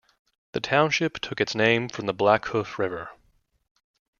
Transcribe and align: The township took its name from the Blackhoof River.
The 0.53 0.59
township 0.59 1.19
took 1.19 1.39
its 1.39 1.53
name 1.53 1.87
from 1.87 2.07
the 2.07 2.13
Blackhoof 2.15 2.79
River. 2.79 3.11